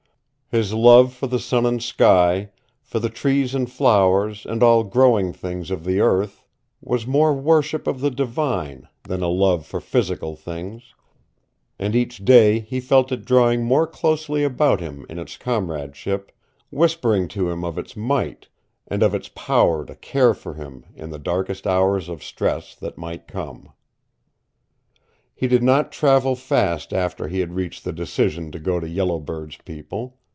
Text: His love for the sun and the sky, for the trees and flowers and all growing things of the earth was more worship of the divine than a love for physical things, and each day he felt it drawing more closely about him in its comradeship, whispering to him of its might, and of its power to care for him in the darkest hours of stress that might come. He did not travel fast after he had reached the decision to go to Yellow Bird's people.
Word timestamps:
His 0.53 0.73
love 0.73 1.13
for 1.13 1.27
the 1.27 1.39
sun 1.39 1.65
and 1.65 1.77
the 1.77 1.81
sky, 1.83 2.49
for 2.81 2.99
the 2.99 3.07
trees 3.09 3.55
and 3.55 3.71
flowers 3.71 4.45
and 4.45 4.61
all 4.61 4.83
growing 4.83 5.31
things 5.31 5.71
of 5.71 5.85
the 5.85 6.01
earth 6.01 6.43
was 6.81 7.07
more 7.07 7.33
worship 7.33 7.87
of 7.87 8.01
the 8.01 8.11
divine 8.11 8.89
than 9.03 9.23
a 9.23 9.29
love 9.29 9.65
for 9.65 9.79
physical 9.79 10.35
things, 10.35 10.93
and 11.79 11.95
each 11.95 12.25
day 12.25 12.59
he 12.59 12.81
felt 12.81 13.13
it 13.13 13.23
drawing 13.23 13.63
more 13.63 13.87
closely 13.87 14.43
about 14.43 14.81
him 14.81 15.05
in 15.07 15.17
its 15.17 15.37
comradeship, 15.37 16.33
whispering 16.69 17.29
to 17.29 17.49
him 17.49 17.63
of 17.63 17.77
its 17.77 17.95
might, 17.95 18.49
and 18.89 19.03
of 19.03 19.15
its 19.15 19.29
power 19.29 19.85
to 19.85 19.95
care 19.95 20.33
for 20.33 20.55
him 20.55 20.83
in 20.93 21.11
the 21.11 21.17
darkest 21.17 21.65
hours 21.65 22.09
of 22.09 22.21
stress 22.21 22.75
that 22.75 22.97
might 22.97 23.25
come. 23.25 23.69
He 25.33 25.47
did 25.47 25.63
not 25.63 25.93
travel 25.93 26.35
fast 26.35 26.91
after 26.93 27.29
he 27.29 27.39
had 27.39 27.53
reached 27.53 27.85
the 27.85 27.93
decision 27.93 28.51
to 28.51 28.59
go 28.59 28.81
to 28.81 28.89
Yellow 28.89 29.17
Bird's 29.21 29.55
people. 29.55 30.17